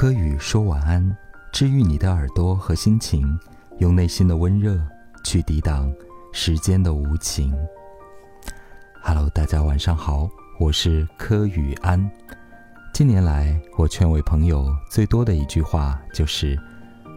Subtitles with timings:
[0.00, 1.14] 柯宇说晚安，
[1.52, 3.38] 治愈你的耳朵和心情，
[3.80, 4.80] 用内心的温热
[5.22, 5.92] 去抵挡
[6.32, 7.54] 时间的无情。
[9.02, 10.26] Hello，大家晚上好，
[10.58, 12.10] 我是柯宇安。
[12.94, 16.58] 近年来，我劝慰朋友最多的一句话就是：“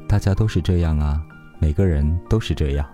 [0.05, 1.23] 大家都是这样啊，
[1.59, 2.85] 每个人都是这样。”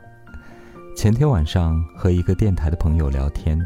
[0.96, 3.60] 前天晚上和一个电台的朋友聊天，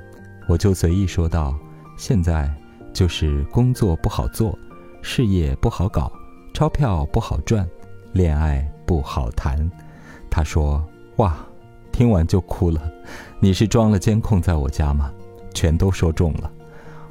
[0.47, 1.53] 我就随意说道
[1.99, 2.49] ：“现在
[2.93, 4.57] 就是工作不好做。”
[5.05, 6.09] 事业不好搞，
[6.53, 7.69] 钞票不好赚，
[8.13, 9.69] 恋爱不好谈。
[10.31, 10.83] 他说
[11.17, 11.35] ：“哇，
[11.91, 12.81] 听完就哭了。
[13.41, 15.11] 你是装了监控在我家吗？
[15.53, 16.49] 全都说中了。”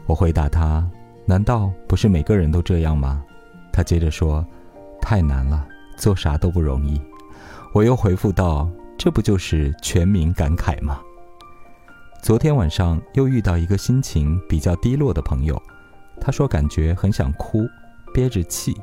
[0.07, 0.85] 我回答他
[1.27, 3.23] ：“难道不是每个人都这样吗？”
[3.71, 4.45] 他接着说
[5.01, 7.01] ：“太难了，做啥都不容易。”
[7.75, 10.99] 我又回复道：“这不就是全民感慨吗？”
[12.23, 15.61] 昨天晚上又遇到一个心情比较低落的朋友，
[16.21, 17.69] 他说感觉很想哭。
[18.13, 18.77] 憋着气，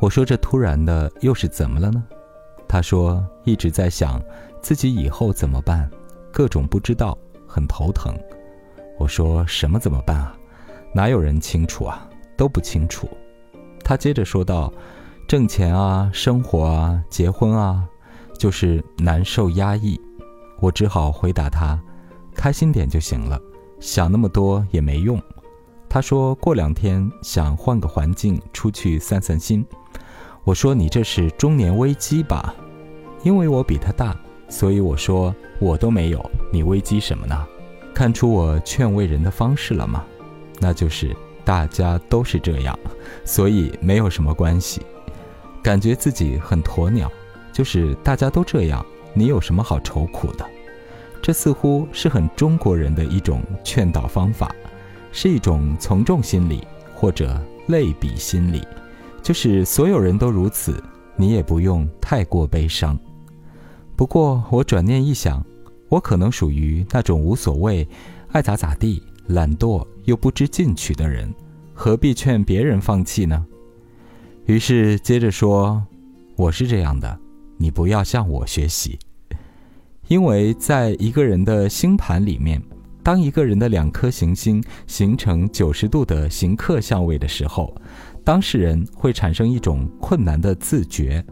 [0.00, 2.02] 我说这突然的又是怎么了呢？
[2.68, 4.20] 他说一直在想
[4.60, 5.88] 自己以后怎么办，
[6.32, 8.14] 各种不知道，很头疼。
[8.98, 10.36] 我说什么怎么办啊？
[10.92, 12.08] 哪有人清楚啊？
[12.36, 13.08] 都不清楚。
[13.84, 14.72] 他接着说道：
[15.28, 17.86] 挣钱啊，生活啊，结婚啊，
[18.38, 20.00] 就是难受压抑。
[20.60, 21.78] 我只好回答他：
[22.34, 23.38] 开心点就行了，
[23.78, 25.20] 想那么多也没用。
[25.94, 29.64] 他说过两天想换个环境出去散散心，
[30.42, 32.52] 我说你这是中年危机吧？
[33.22, 34.12] 因为我比他大，
[34.48, 36.20] 所以我说我都没有，
[36.52, 37.46] 你危机什么呢？
[37.94, 40.04] 看出我劝慰人的方式了吗？
[40.58, 42.76] 那就是大家都是这样，
[43.24, 44.82] 所以没有什么关系。
[45.62, 47.08] 感觉自己很鸵鸟，
[47.52, 50.44] 就是大家都这样，你有什么好愁苦的？
[51.22, 54.52] 这似乎是很中国人的一种劝导方法。
[55.16, 58.60] 是一种从众心理或者类比心理，
[59.22, 60.82] 就是所有人都如此，
[61.16, 62.98] 你也不用太过悲伤。
[63.94, 65.42] 不过我转念一想，
[65.88, 67.86] 我可能属于那种无所谓、
[68.32, 71.32] 爱咋咋地、懒惰又不知进取的人，
[71.72, 73.46] 何必劝别人放弃呢？
[74.46, 75.80] 于是接着说
[76.34, 77.16] ：“我是这样的，
[77.56, 78.98] 你不要向我学习，
[80.08, 82.60] 因为在一个人的星盘里面。”
[83.04, 87.76] 当一个人的两颗行星形成九十度的行克相位的时候，
[88.24, 91.22] 当事人会产生一种困难的自觉，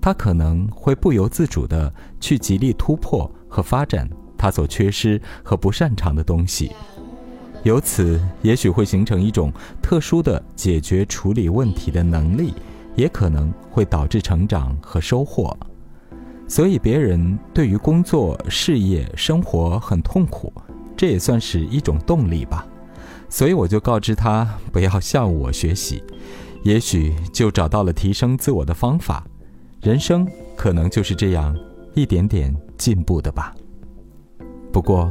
[0.00, 6.72] 他可能会不由自主地去极力突破和发展他所缺失和不擅长的东西，
[7.62, 12.52] 由此也许会形成一种特殊的解决处理问题的能力，
[12.96, 15.56] 也可能会导致成长和收获。
[16.48, 20.52] 所以，别人对于工作、事业、生活很痛苦。
[21.00, 22.66] 这也算是一种动力吧，
[23.30, 26.04] 所以我就告知他不要向我学习，
[26.62, 29.26] 也许就找到了提升自我的方法。
[29.80, 31.56] 人生可能就是这样
[31.94, 33.54] 一点点进步的吧。
[34.70, 35.10] 不过，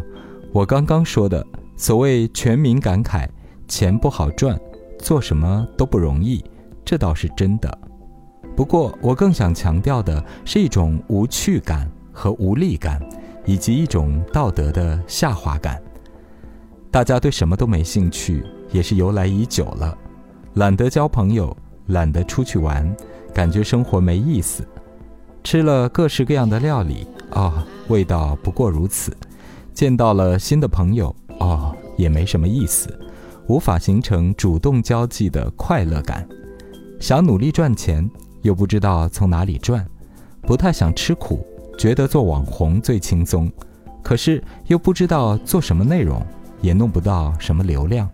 [0.54, 1.44] 我刚刚说的
[1.76, 3.28] 所谓全民感慨，
[3.68, 4.56] 钱不好赚，
[5.00, 6.46] 做什么都不容易，
[6.86, 7.80] 这倒是真的。
[8.56, 13.02] 不过，我更想强调的是一种无趣感和无力感。
[13.46, 15.82] 以及一种道德的下滑感，
[16.92, 19.98] 大家对什么都没兴趣，也是由来已久了。
[20.56, 21.56] 懒得交朋友，
[21.88, 22.96] 懒得出去玩，
[23.34, 24.68] 感觉生活没意思。
[25.44, 29.16] 吃了各式各样的料理，哦，味道不过如此。
[29.74, 32.90] 见到了新的朋友，哦，也没什么意思，
[33.48, 36.28] 无法形成主动交际的快乐感。
[37.00, 38.08] 想努力赚钱，
[38.42, 39.88] 又不知道从哪里赚，
[40.42, 41.46] 不太想吃苦。
[41.79, 43.50] 觉得做网红最轻松，
[44.03, 46.22] 可是又不知道做什么内容，
[46.59, 48.07] 也弄不到什么流量。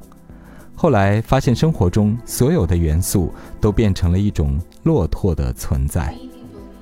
[0.75, 6.15] 后来发现生活中所有的元素都变成了一种落拓的存在，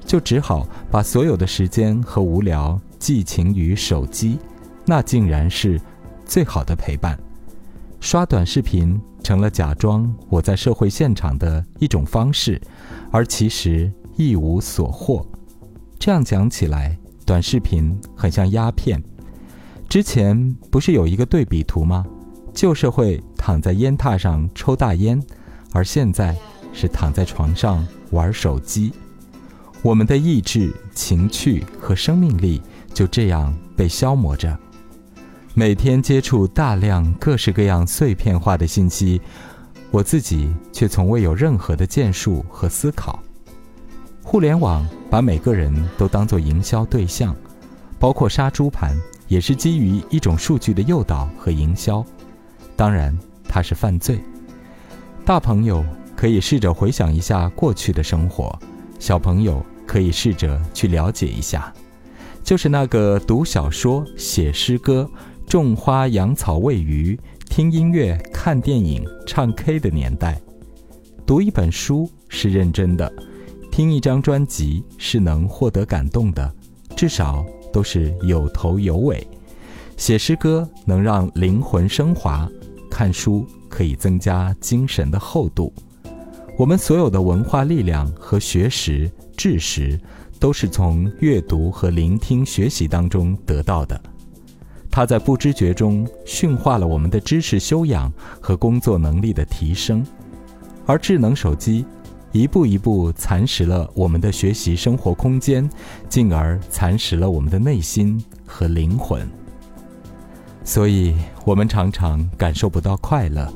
[0.05, 4.37] 就只好把所有的时间和无聊寄情于手机，
[4.85, 5.79] 那竟然是
[6.25, 7.17] 最好的陪伴。
[8.01, 12.61] 刷短视频成了假装我在社会现场的一种方式，
[13.09, 15.25] 而其实一无所获。
[16.05, 19.01] 这样讲起来，短视频很像鸦片。
[19.87, 22.05] 之前不是有一个对比图吗？
[22.53, 25.17] 旧社会躺在烟榻上抽大烟，
[25.71, 26.35] 而现在
[26.73, 28.91] 是躺在床上玩手机。
[29.81, 32.61] 我们的意志、情趣和生命力
[32.93, 34.59] 就这样被消磨着。
[35.53, 39.21] 每天接触大量各式各样碎片化的信息，
[39.89, 43.22] 我自己却从未有任何的建树和思考。
[44.33, 47.35] 互联网把每个人都当作营销对象，
[47.99, 48.97] 包括杀猪盘，
[49.27, 52.03] 也是基于一种数据的诱导和营销。
[52.75, 53.15] 当然，
[53.47, 54.17] 它是犯罪。
[55.23, 55.85] 大朋友
[56.15, 58.57] 可以试着回想一下过去的生活，
[58.97, 61.71] 小朋友可以试着去了解一下，
[62.43, 65.07] 就是那个读小说、写诗歌、
[65.45, 67.15] 种花、养草、喂鱼、
[67.51, 70.41] 听音乐、看电影、唱 K 的年代。
[71.23, 73.13] 读一本书是认真的，
[73.75, 76.53] 听一张专辑是能获得感动的，
[76.95, 79.25] 至少都是有头有尾。
[79.97, 82.47] 写诗歌能让灵魂升华，
[82.87, 85.73] 看书可以增加精神的厚度。
[86.55, 89.99] 我们所有的文化力量和学识、知识，
[90.39, 93.99] 都是从阅读和聆听、学习当中得到的。
[94.91, 100.05] 它在不知觉中驯化了我们的知识修养和工作能力的提升。
[100.85, 101.83] 而智能手机，
[102.33, 105.69] 一步一步蚕食了我们的学习生活空间，
[106.09, 109.25] 进而蚕食了我们的内心和灵魂。
[110.63, 111.13] 所以，
[111.45, 113.53] 我们常常感受不到快乐。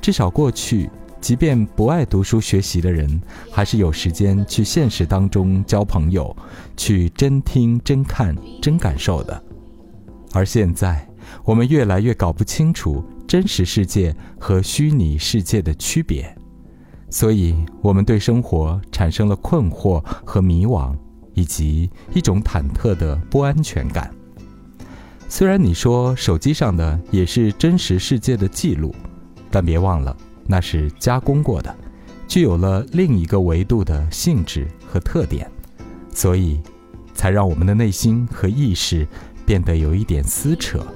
[0.00, 0.88] 至少过去，
[1.20, 3.20] 即便不爱读书学习的人，
[3.52, 6.34] 还是有时间去现实当中交朋友，
[6.78, 9.42] 去真听、真看、真感受的。
[10.32, 11.06] 而现在，
[11.44, 16.34] 我们越来越搞不清楚真实世界和虚拟世界的区别。
[17.10, 20.94] 所以，我们对生活产生了困惑和迷惘，
[21.34, 24.10] 以及一种忐忑的不安全感。
[25.28, 28.94] 虽然你说手机上的也是真实世界的记录，
[29.50, 30.16] 但别忘了
[30.46, 31.74] 那是加工过的，
[32.26, 35.50] 具有了另一个维度的性质和特点，
[36.14, 36.60] 所以
[37.14, 39.06] 才让我们的内心和意识
[39.46, 40.86] 变得有一点撕扯，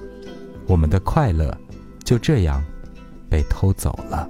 [0.67, 1.55] 我们的快乐
[2.05, 2.63] 就这样
[3.31, 4.29] 被偷走了。